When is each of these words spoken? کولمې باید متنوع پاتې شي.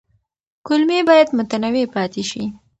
کولمې 0.67 0.99
باید 1.09 1.29
متنوع 1.37 1.85
پاتې 1.95 2.23
شي. 2.29 2.43